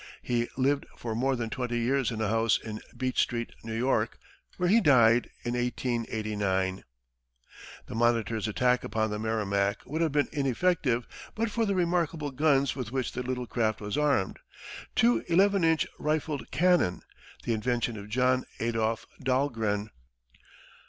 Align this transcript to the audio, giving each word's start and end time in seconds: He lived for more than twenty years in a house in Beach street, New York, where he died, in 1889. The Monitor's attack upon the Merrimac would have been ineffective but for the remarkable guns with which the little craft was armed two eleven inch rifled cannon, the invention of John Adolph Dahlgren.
He 0.23 0.47
lived 0.57 0.87
for 0.97 1.13
more 1.13 1.35
than 1.35 1.51
twenty 1.51 1.77
years 1.77 2.09
in 2.09 2.21
a 2.21 2.27
house 2.27 2.57
in 2.59 2.81
Beach 2.97 3.19
street, 3.21 3.51
New 3.63 3.77
York, 3.77 4.17
where 4.57 4.67
he 4.67 4.81
died, 4.81 5.29
in 5.43 5.53
1889. 5.53 6.83
The 7.85 7.93
Monitor's 7.93 8.47
attack 8.47 8.83
upon 8.83 9.11
the 9.11 9.19
Merrimac 9.19 9.85
would 9.85 10.01
have 10.01 10.11
been 10.11 10.27
ineffective 10.31 11.05
but 11.35 11.51
for 11.51 11.67
the 11.67 11.75
remarkable 11.75 12.31
guns 12.31 12.75
with 12.75 12.91
which 12.91 13.11
the 13.11 13.21
little 13.21 13.45
craft 13.45 13.79
was 13.79 13.95
armed 13.95 14.39
two 14.95 15.23
eleven 15.27 15.63
inch 15.63 15.85
rifled 15.99 16.49
cannon, 16.49 17.03
the 17.43 17.53
invention 17.53 17.95
of 17.95 18.09
John 18.09 18.45
Adolph 18.59 19.05
Dahlgren. 19.23 19.91